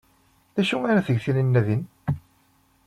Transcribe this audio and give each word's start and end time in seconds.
D 0.55 0.57
acu 0.61 0.75
ara 0.89 1.05
teg 1.07 1.17
Taninna 1.25 1.61
din? 1.67 1.81